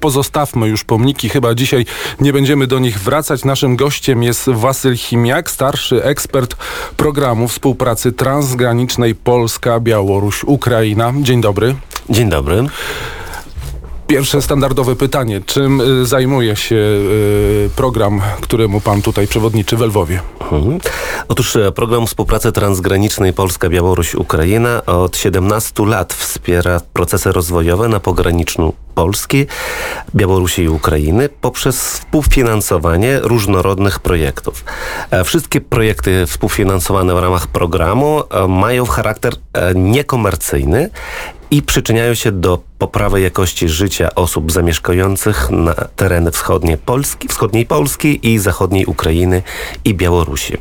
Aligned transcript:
pozostawmy 0.00 0.68
już 0.68 0.84
pomniki. 0.84 1.28
Chyba 1.28 1.54
dzisiaj 1.54 1.86
nie 2.20 2.32
będziemy 2.32 2.66
do 2.66 2.78
nich 2.78 2.98
wracać. 3.00 3.44
Naszym 3.44 3.76
gościem 3.76 4.22
jest 4.22 4.48
Wasyl 4.48 4.96
Chimiak, 4.96 5.50
starszy 5.50 6.04
ekspert 6.04 6.56
programu 6.96 7.48
współpracy 7.48 8.12
transgranicznej 8.12 9.14
Polska-Białoruś-Ukraina. 9.14 11.12
Dzień 11.22 11.40
dobry. 11.40 11.74
Dzień 12.10 12.28
dobry. 12.28 12.66
Pierwsze 14.10 14.42
standardowe 14.42 14.96
pytanie. 14.96 15.40
Czym 15.46 15.80
y, 15.80 16.06
zajmuje 16.06 16.56
się 16.56 16.76
y, 16.76 17.70
program, 17.76 18.20
któremu 18.40 18.80
pan 18.80 19.02
tutaj 19.02 19.26
przewodniczy 19.26 19.76
w 19.76 19.80
Lwowie? 19.80 20.20
Mhm. 20.40 20.78
Otóż 21.28 21.56
e, 21.56 21.72
program 21.72 22.06
współpracy 22.06 22.52
transgranicznej 22.52 23.32
Polska-Białoruś-Ukraina 23.32 24.86
od 24.86 25.16
17 25.16 25.86
lat 25.86 26.14
wspiera 26.14 26.80
procesy 26.92 27.32
rozwojowe 27.32 27.88
na 27.88 28.00
pograniczu 28.00 28.74
Polski, 28.94 29.46
Białorusi 30.14 30.62
i 30.62 30.68
Ukrainy 30.68 31.28
poprzez 31.40 31.80
współfinansowanie 31.80 33.18
różnorodnych 33.22 33.98
projektów. 33.98 34.64
E, 35.10 35.24
wszystkie 35.24 35.60
projekty 35.60 36.26
współfinansowane 36.26 37.14
w 37.14 37.18
ramach 37.18 37.46
programu 37.46 38.22
e, 38.30 38.48
mają 38.48 38.86
charakter 38.86 39.34
niekomercyjny 39.74 40.90
i 41.50 41.62
przyczyniają 41.62 42.14
się 42.14 42.32
do 42.32 42.62
poprawy 42.78 43.20
jakości 43.20 43.68
życia 43.68 44.14
osób 44.14 44.52
zamieszkujących 44.52 45.50
na 45.50 45.74
tereny 45.74 46.30
wschodniej 46.30 46.78
Polski, 46.78 47.28
wschodniej 47.28 47.66
Polski 47.66 48.32
i 48.32 48.38
zachodniej 48.38 48.86
Ukrainy 48.86 49.42
i 49.84 49.94
Białorusi. 49.94 50.56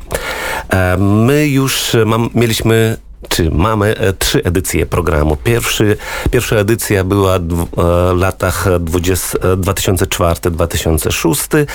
E, 0.69 0.97
my 0.97 1.47
już 1.47 1.95
mam, 2.05 2.29
mieliśmy 2.35 2.97
czy 3.27 3.51
mamy 3.51 3.97
e, 3.97 4.13
trzy 4.13 4.43
edycje 4.43 4.85
programu. 4.85 5.37
Pierwszy, 5.43 5.97
pierwsza 6.31 6.55
edycja 6.55 7.03
była 7.03 7.39
w 7.39 7.61
e, 7.61 7.65
latach 8.13 8.65
2004-2006, 8.65 11.57
e, 11.57 11.65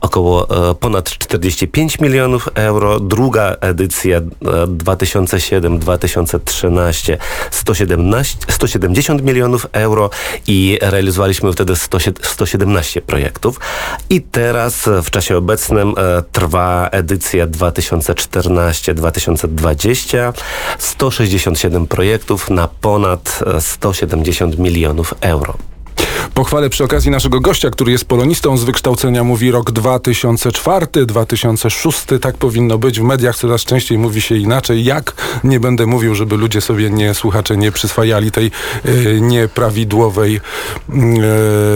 około 0.00 0.48
ponad 0.80 1.10
45 1.10 1.98
milionów 1.98 2.48
euro. 2.54 3.00
Druga 3.00 3.56
edycja 3.60 4.20
2007-2013 4.20 7.16
170 8.48 9.22
milionów 9.22 9.66
euro 9.72 10.10
i 10.46 10.78
realizowaliśmy 10.82 11.52
wtedy 11.52 11.76
100, 11.76 11.98
117 12.22 13.02
projektów. 13.02 13.60
I 14.10 14.22
teraz 14.22 14.88
w 15.02 15.10
czasie 15.10 15.36
obecnym 15.36 15.94
trwa 16.32 16.88
edycja 16.92 17.46
2014-2020 17.46 20.32
167 20.92 21.86
projektów 21.86 22.50
na 22.50 22.68
ponad 22.68 23.40
170 23.60 24.58
milionów 24.58 25.14
euro. 25.20 25.71
Pochwalę 26.42 26.70
przy 26.70 26.84
okazji 26.84 27.10
naszego 27.10 27.40
gościa, 27.40 27.70
który 27.70 27.92
jest 27.92 28.04
polonistą 28.04 28.56
z 28.56 28.64
wykształcenia, 28.64 29.24
mówi 29.24 29.50
rok 29.50 29.70
2004, 29.70 30.86
2006, 31.06 31.98
tak 32.20 32.36
powinno 32.36 32.78
być. 32.78 33.00
W 33.00 33.02
mediach 33.02 33.36
coraz 33.36 33.64
częściej 33.64 33.98
mówi 33.98 34.20
się 34.20 34.36
inaczej. 34.36 34.84
Jak? 34.84 35.14
Nie 35.44 35.60
będę 35.60 35.86
mówił, 35.86 36.14
żeby 36.14 36.36
ludzie 36.36 36.60
sobie, 36.60 36.90
nie 36.90 37.14
słuchacze, 37.14 37.56
nie 37.56 37.72
przyswajali 37.72 38.30
tej 38.30 38.50
e, 38.84 39.20
nieprawidłowej 39.20 40.36
e, 40.36 40.40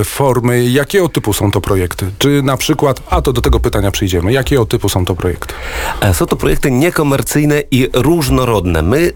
formy. 0.05 0.65
Jakiego 0.65 1.09
typu 1.09 1.33
są 1.33 1.51
to 1.51 1.61
projekty? 1.61 2.11
Czy 2.19 2.43
na 2.43 2.57
przykład, 2.57 3.03
a 3.11 3.23
to 3.23 3.33
do 3.33 3.41
tego 3.41 3.61
pytania 3.61 3.91
przyjdziemy, 3.91 4.33
jakiego 4.33 4.67
typu 4.67 4.89
są 4.89 5.05
to 5.05 5.15
projekty? 5.15 5.55
E, 6.01 6.15
są 6.15 6.27
to 6.27 6.37
projekty 6.37 6.71
niekomercyjne 6.71 7.63
i 7.71 7.89
różnorodne. 7.93 8.83
My 8.83 9.13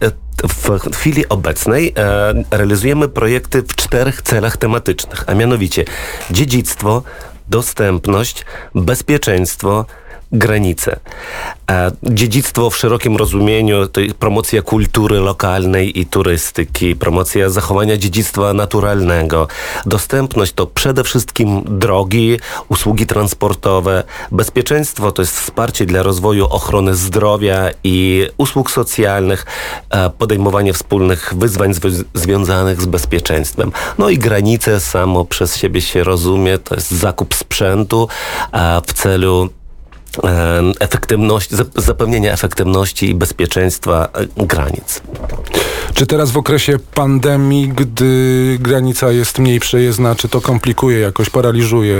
w 0.49 0.95
chwili 0.95 1.29
obecnej 1.29 1.95
e, 1.97 2.35
realizujemy 2.51 3.09
projekty 3.09 3.63
w 3.63 3.77
czterech 3.77 4.23
celach 4.23 4.57
tematycznych, 4.57 5.25
a 5.27 5.35
mianowicie 5.35 5.85
dziedzictwo, 6.31 7.03
dostępność, 7.49 8.45
bezpieczeństwo, 8.75 9.87
granice. 10.33 11.01
Dziedzictwo 12.03 12.71
w 12.71 12.77
szerokim 12.77 13.17
rozumieniu 13.17 13.87
to 13.87 14.01
promocja 14.19 14.63
kultury 14.63 15.21
lokalnej 15.21 16.01
i 16.01 16.07
turystyki, 16.07 16.97
promocja 16.97 17.51
zachowania 17.51 17.97
dziedzictwa 17.97 18.53
naturalnego. 18.53 19.49
Dostępność 19.87 20.53
to 20.53 20.67
przede 20.67 21.05
wszystkim 21.05 21.63
drogi, 21.67 22.39
usługi 22.69 23.07
transportowe. 23.07 24.05
Bezpieczeństwo 24.33 25.13
to 25.13 25.23
jest 25.23 25.41
wsparcie 25.41 25.87
dla 25.87 26.03
rozwoju 26.03 26.47
ochrony 26.47 26.95
zdrowia 26.95 27.71
i 27.85 28.27
usług 28.37 28.71
socjalnych, 28.71 29.47
podejmowanie 30.19 30.73
wspólnych 30.73 31.35
wyzwań 31.37 31.75
związanych 32.15 32.83
z 32.83 32.87
bezpieczeństwem. 32.87 33.73
No 33.99 34.09
i 34.09 34.19
granice 34.19 34.81
samo 34.81 35.25
przez 35.25 35.57
siebie 35.57 35.81
się 35.81 36.05
rozumie, 36.05 36.59
to 36.59 36.75
jest 36.75 36.91
zakup 36.91 37.35
sprzętu 37.35 38.09
w 38.87 38.93
celu 38.93 39.49
efektywności, 40.81 41.55
zapewnienia 41.77 42.33
efektywności 42.33 43.11
i 43.11 43.15
bezpieczeństwa 43.15 44.09
e, 44.13 44.47
granic. 44.47 45.03
Czy 45.95 46.07
teraz 46.07 46.31
w 46.31 46.37
okresie 46.37 46.79
pandemii, 46.95 47.69
gdy 47.69 48.57
granica 48.61 49.13
jest 49.13 49.39
mniej 49.39 49.61
przejezdna, 49.61 50.15
czy 50.15 50.29
to 50.29 50.41
komplikuje 50.41 51.01
jakoś, 51.01 51.31
paraliżuje 51.31 51.97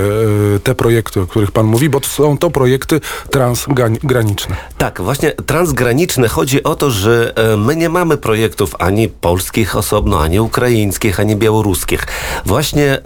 e, 0.57 0.59
te 0.59 0.75
projekty, 0.75 1.21
o 1.21 1.27
których 1.27 1.53
pan 1.53 1.67
mówi, 1.67 1.89
bo 1.89 2.01
są 2.01 2.39
to 2.39 2.51
projekty 2.51 3.01
transgraniczne? 3.31 4.57
Tak, 4.79 5.01
właśnie 5.03 5.33
transgraniczne. 5.33 6.29
Chodzi 6.29 6.63
o 6.63 6.75
to, 6.75 6.91
że 6.91 7.33
e, 7.37 7.57
my 7.57 7.77
nie 7.77 7.89
mamy 7.89 8.17
projektów 8.17 8.75
ani 8.79 9.09
polskich 9.09 9.77
osobno, 9.77 10.21
ani 10.21 10.41
ukraińskich, 10.41 11.21
ani 11.21 11.37
białoruskich. 11.37 12.07
Właśnie 12.47 12.99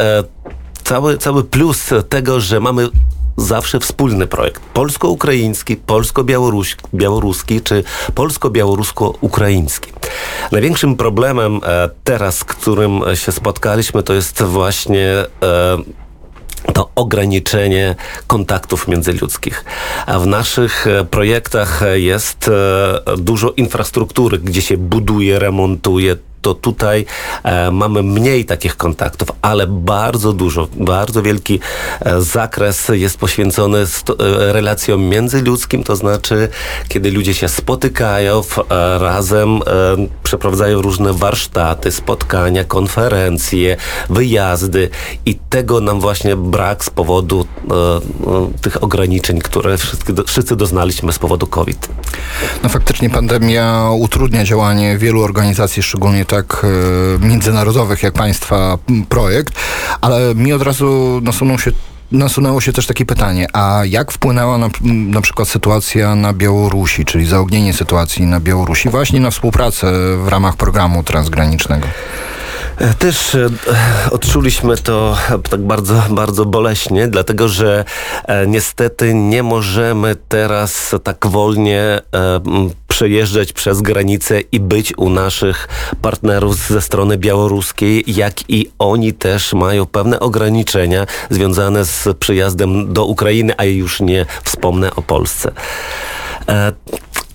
cały, 0.84 1.18
cały 1.18 1.44
plus 1.44 1.90
tego, 2.08 2.40
że 2.40 2.60
mamy 2.60 2.88
zawsze 3.36 3.80
wspólny 3.80 4.26
projekt. 4.26 4.62
Polsko-ukraiński, 4.62 5.76
polsko-białoruski 5.76 7.60
czy 7.62 7.84
polsko-białorusko-ukraiński. 8.14 9.92
Największym 10.52 10.96
problemem 10.96 11.60
e, 11.66 11.90
teraz, 12.04 12.44
którym 12.44 13.00
się 13.14 13.32
spotkaliśmy, 13.32 14.02
to 14.02 14.14
jest 14.14 14.42
właśnie 14.42 15.08
e, 15.42 15.78
to 16.72 16.90
ograniczenie 16.94 17.94
kontaktów 18.26 18.88
międzyludzkich. 18.88 19.64
A 20.06 20.18
w 20.18 20.26
naszych 20.26 20.86
e, 20.86 21.04
projektach 21.04 21.82
jest 21.94 22.50
dużo 23.18 23.50
infrastruktury, 23.50 24.38
gdzie 24.38 24.62
się 24.62 24.76
buduje, 24.76 25.38
remontuje, 25.38 26.16
to 26.44 26.54
tutaj 26.54 27.06
e, 27.42 27.70
mamy 27.70 28.02
mniej 28.02 28.44
takich 28.44 28.76
kontaktów, 28.76 29.28
ale 29.42 29.66
bardzo 29.66 30.32
dużo, 30.32 30.68
bardzo 30.76 31.22
wielki 31.22 31.60
e, 32.00 32.20
zakres 32.20 32.88
jest 32.92 33.18
poświęcony 33.18 33.86
sto, 33.86 34.12
e, 34.18 34.52
relacjom 34.52 35.04
międzyludzkim, 35.04 35.84
to 35.84 35.96
znaczy 35.96 36.48
kiedy 36.88 37.10
ludzie 37.10 37.34
się 37.34 37.48
spotykają 37.48 38.42
w, 38.42 38.58
e, 38.58 38.62
razem, 38.98 39.56
e, 39.56 39.60
przeprowadzają 40.22 40.82
różne 40.82 41.12
warsztaty, 41.12 41.92
spotkania, 41.92 42.64
konferencje, 42.64 43.76
wyjazdy 44.10 44.90
i 45.26 45.34
tego 45.34 45.80
nam 45.80 46.00
właśnie 46.00 46.36
brak 46.36 46.84
z 46.84 46.90
powodu 46.90 47.46
e, 47.46 48.60
tych 48.60 48.82
ograniczeń, 48.82 49.38
które 49.38 49.78
wszyscy, 49.78 50.14
wszyscy 50.26 50.56
doznaliśmy 50.56 51.12
z 51.12 51.18
powodu 51.18 51.46
COVID. 51.46 51.88
No 52.62 52.68
faktycznie 52.68 53.10
pandemia 53.10 53.90
utrudnia 53.90 54.44
działanie 54.44 54.98
wielu 54.98 55.22
organizacji, 55.22 55.82
szczególnie 55.82 56.24
tak 56.34 56.66
e, 57.22 57.26
międzynarodowych 57.26 58.02
jak 58.02 58.14
państwa 58.14 58.78
projekt, 59.08 59.54
ale 60.00 60.34
mi 60.34 60.52
od 60.52 60.62
razu 60.62 61.22
się 61.58 61.70
nasunęło 62.12 62.60
się 62.60 62.72
też 62.72 62.86
takie 62.86 63.06
pytanie, 63.06 63.46
a 63.52 63.82
jak 63.84 64.12
wpłynęła 64.12 64.58
na, 64.58 64.68
na 64.84 65.20
przykład 65.20 65.48
sytuacja 65.48 66.14
na 66.14 66.32
Białorusi, 66.32 67.04
czyli 67.04 67.26
zaognienie 67.26 67.72
sytuacji 67.72 68.26
na 68.26 68.40
Białorusi 68.40 68.88
właśnie 68.88 69.20
na 69.20 69.30
współpracę 69.30 69.92
w 70.24 70.28
ramach 70.28 70.56
programu 70.56 71.02
transgranicznego? 71.02 71.86
E, 72.78 72.94
też 72.94 73.34
e, 73.34 73.48
odczuliśmy 74.10 74.76
to 74.76 75.16
tak 75.50 75.60
bardzo, 75.60 76.02
bardzo 76.10 76.44
boleśnie, 76.44 77.08
dlatego 77.08 77.48
że 77.48 77.84
niestety 78.46 79.14
nie 79.14 79.42
możemy 79.42 80.16
teraz 80.28 80.94
tak 81.04 81.26
wolnie 81.26 82.00
przejeżdżać 82.94 83.52
przez 83.52 83.80
granicę 83.80 84.40
i 84.40 84.60
być 84.60 84.98
u 84.98 85.10
naszych 85.10 85.68
partnerów 86.02 86.56
ze 86.56 86.80
strony 86.80 87.18
białoruskiej, 87.18 88.04
jak 88.06 88.50
i 88.50 88.70
oni 88.78 89.12
też 89.12 89.52
mają 89.52 89.86
pewne 89.86 90.20
ograniczenia 90.20 91.06
związane 91.30 91.84
z 91.84 92.08
przyjazdem 92.18 92.92
do 92.92 93.04
Ukrainy, 93.04 93.54
a 93.56 93.64
już 93.64 94.00
nie 94.00 94.26
wspomnę 94.44 94.94
o 94.96 95.02
Polsce. 95.02 95.52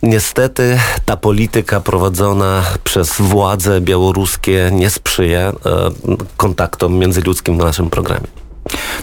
Niestety 0.03 0.79
ta 1.06 1.17
polityka 1.17 1.79
prowadzona 1.79 2.63
przez 2.83 3.21
władze 3.21 3.81
białoruskie 3.81 4.69
nie 4.73 4.89
sprzyja 4.89 5.39
e, 5.39 5.53
kontaktom 6.38 6.97
międzyludzkim 6.97 7.57
w 7.57 7.63
naszym 7.63 7.89
programie. 7.89 8.27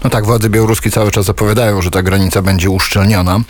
No 0.06 0.10
tak, 0.10 0.26
władze 0.26 0.50
białoruskie 0.50 0.90
cały 0.90 1.10
czas 1.10 1.24
zapowiadają, 1.24 1.82
że 1.82 1.90
ta 1.90 2.02
granica 2.02 2.42
będzie 2.42 2.70
uszczelniona. 2.70 3.40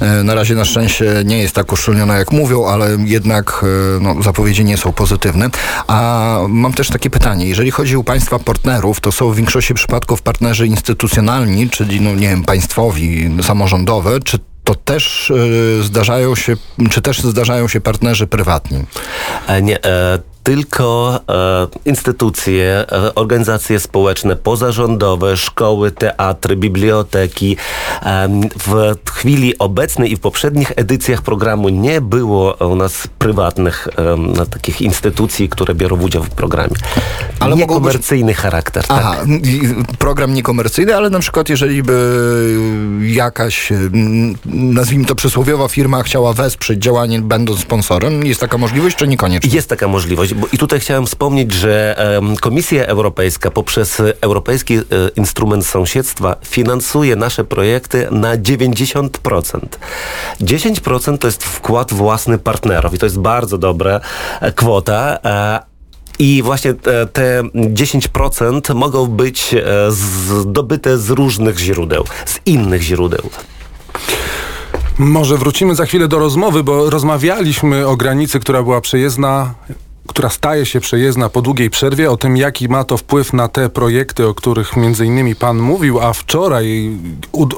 E, 0.00 0.22
Na 0.22 0.34
razie 0.34 0.54
na 0.54 0.64
szczęście 0.64 1.04
nie 1.24 1.38
jest 1.38 1.54
tak 1.54 1.72
uszczelniona, 1.72 2.18
jak 2.18 2.32
mówią, 2.32 2.66
ale 2.66 2.96
jednak 3.04 3.64
e, 3.96 4.00
no, 4.00 4.22
zapowiedzi 4.22 4.64
nie 4.64 4.76
są 4.76 4.92
pozytywne. 4.92 5.50
A 5.86 6.38
mam 6.48 6.72
też 6.72 6.88
takie 6.88 7.10
pytanie. 7.10 7.46
Jeżeli 7.46 7.70
chodzi 7.70 7.96
o 7.96 8.04
państwa 8.04 8.38
partnerów, 8.38 9.00
to 9.00 9.12
są 9.12 9.30
w 9.30 9.36
większości 9.36 9.74
przypadków 9.74 10.22
partnerzy 10.22 10.66
instytucjonalni, 10.66 11.70
czyli, 11.70 12.00
no 12.00 12.14
nie 12.14 12.28
wiem, 12.28 12.44
państwowi, 12.44 13.30
samorządowe, 13.42 14.20
czy 14.20 14.38
to 14.64 14.74
też 14.74 15.32
e, 15.80 15.82
zdarzają 15.82 16.36
się, 16.36 16.56
czy 16.90 17.02
też 17.02 17.20
zdarzają 17.22 17.68
się 17.68 17.80
partnerzy 17.80 18.26
prywatni? 18.26 18.84
Nie, 19.62 19.78
tylko 20.50 21.20
e, 21.28 21.66
instytucje, 21.90 22.84
e, 22.92 23.14
organizacje 23.14 23.80
społeczne, 23.80 24.36
pozarządowe, 24.36 25.36
szkoły, 25.36 25.90
teatry, 25.90 26.56
biblioteki. 26.56 27.56
Em, 28.02 28.40
w 28.66 28.94
chwili 29.10 29.58
obecnej 29.58 30.12
i 30.12 30.16
w 30.16 30.20
poprzednich 30.20 30.72
edycjach 30.76 31.22
programu 31.22 31.68
nie 31.68 32.00
było 32.00 32.54
u 32.54 32.76
nas 32.76 33.08
prywatnych 33.18 33.88
em, 33.96 34.32
no, 34.32 34.46
takich 34.46 34.80
instytucji, 34.80 35.48
które 35.48 35.74
biorą 35.74 36.00
udział 36.00 36.22
w 36.24 36.30
programie. 36.30 36.74
Ale 37.40 37.50
mogą 37.56 37.74
być- 37.74 37.84
Niekomercyjny 37.84 38.34
charakter. 38.34 38.84
Aha, 38.88 39.16
Tak. 39.16 39.96
program 39.98 40.34
niekomercyjny, 40.34 40.96
ale 40.96 41.10
na 41.10 41.18
przykład 41.18 41.48
jeżeli 41.48 41.82
by 41.82 41.96
jakaś, 43.02 43.72
mm, 43.72 44.34
nazwijmy 44.46 45.04
to 45.04 45.14
przysłowiowa 45.14 45.68
firma 45.68 46.02
chciała 46.02 46.32
wesprzeć 46.32 46.82
działanie 46.82 47.20
będąc 47.20 47.60
sponsorem, 47.60 48.26
jest 48.26 48.40
taka 48.40 48.58
możliwość, 48.58 48.96
czy 48.96 49.08
niekoniecznie? 49.08 49.50
Jest 49.54 49.68
taka 49.68 49.88
możliwość. 49.88 50.35
Bo 50.36 50.46
I 50.52 50.58
tutaj 50.58 50.80
chciałem 50.80 51.06
wspomnieć, 51.06 51.52
że 51.52 51.96
Komisja 52.40 52.86
Europejska 52.86 53.50
poprzez 53.50 54.02
Europejski 54.20 54.74
e, 54.74 54.82
Instrument 55.16 55.66
Sąsiedztwa 55.66 56.36
finansuje 56.44 57.16
nasze 57.16 57.44
projekty 57.44 58.08
na 58.10 58.36
90%. 58.36 59.08
10% 60.40 61.18
to 61.18 61.26
jest 61.26 61.44
wkład 61.44 61.92
własny 61.92 62.38
partnerów 62.38 62.94
i 62.94 62.98
to 62.98 63.06
jest 63.06 63.18
bardzo 63.18 63.58
dobra 63.58 64.00
e, 64.40 64.52
kwota. 64.52 65.18
e, 65.24 65.60
I 66.18 66.42
właśnie 66.42 66.74
te, 66.74 67.06
te 67.06 67.42
10% 67.54 68.74
mogą 68.74 69.06
być 69.06 69.54
zdobyte 69.88 70.98
z 70.98 71.10
różnych 71.10 71.58
źródeł, 71.58 72.04
z 72.26 72.38
innych 72.46 72.82
źródeł. 72.82 73.30
Może 74.98 75.36
wrócimy 75.36 75.74
za 75.74 75.86
chwilę 75.86 76.08
do 76.08 76.18
rozmowy, 76.18 76.64
bo 76.64 76.90
rozmawialiśmy 76.90 77.86
o 77.86 77.96
granicy, 77.96 78.40
która 78.40 78.62
była 78.62 78.80
przejezdna 78.80 79.54
która 80.16 80.30
staje 80.30 80.66
się 80.66 80.80
przejezdna 80.80 81.28
po 81.28 81.42
długiej 81.42 81.70
przerwie, 81.70 82.10
o 82.10 82.16
tym, 82.16 82.36
jaki 82.36 82.68
ma 82.68 82.84
to 82.84 82.96
wpływ 82.96 83.32
na 83.32 83.48
te 83.48 83.68
projekty, 83.68 84.26
o 84.26 84.34
których 84.34 84.76
między 84.76 85.06
innymi 85.06 85.34
pan 85.34 85.58
mówił, 85.58 86.00
a 86.00 86.12
wczoraj 86.12 86.90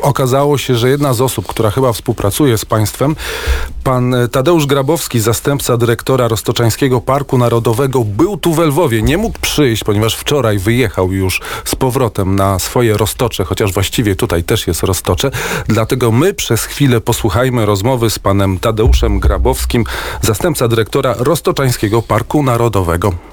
okazało 0.02 0.58
się, 0.58 0.74
że 0.74 0.88
jedna 0.88 1.14
z 1.14 1.20
osób, 1.20 1.46
która 1.46 1.70
chyba 1.70 1.92
współpracuje 1.92 2.58
z 2.58 2.64
państwem, 2.64 3.16
pan 3.84 4.14
e, 4.14 4.28
Tadeusz 4.28 4.66
Grabowski, 4.66 5.20
zastępca 5.20 5.76
dyrektora 5.76 6.28
Roztoczańskiego 6.28 7.00
Parku 7.00 7.38
Narodowego, 7.38 8.04
był 8.04 8.36
tu 8.36 8.54
w 8.54 8.58
Lwowie. 8.58 9.02
Nie 9.02 9.18
mógł 9.18 9.38
przyjść, 9.40 9.84
ponieważ 9.84 10.16
wczoraj 10.16 10.58
wyjechał 10.58 11.12
już 11.12 11.40
z 11.64 11.74
powrotem 11.74 12.36
na 12.36 12.58
swoje 12.58 12.96
roztocze, 12.96 13.44
chociaż 13.44 13.72
właściwie 13.72 14.16
tutaj 14.16 14.44
też 14.44 14.66
jest 14.66 14.82
roztocze. 14.82 15.30
Dlatego 15.68 16.12
my 16.12 16.34
przez 16.34 16.64
chwilę 16.64 17.00
posłuchajmy 17.00 17.66
rozmowy 17.66 18.10
z 18.10 18.18
panem 18.18 18.58
Tadeuszem 18.58 19.20
Grabowskim, 19.20 19.84
zastępca 20.22 20.68
dyrektora 20.68 21.14
Roztoczańskiego 21.18 22.02
Parku 22.02 22.42
Narodowego. 22.48 23.12